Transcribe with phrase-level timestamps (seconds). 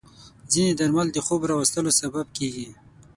[0.51, 2.67] ځینې درمل د خوب راوستلو سبب کېږي.